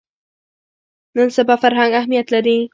نن 1.15 1.27
سبا 1.37 1.55
فرهنګ 1.63 1.91
اهمیت 1.99 2.27
لري 2.33 2.57